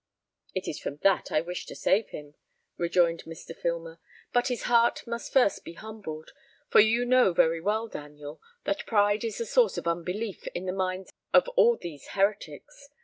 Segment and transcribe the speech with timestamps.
[0.55, 2.33] "It is from that I wish to save him,"
[2.75, 3.55] rejoined Mr.
[3.55, 3.99] Filmer;
[4.33, 6.31] "but his heart must first be humbled,
[6.69, 10.73] for you know very well, Daniel, that pride is the source of unbelief in the
[10.73, 12.89] minds of all these heretics.